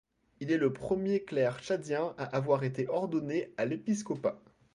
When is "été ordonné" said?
2.63-3.53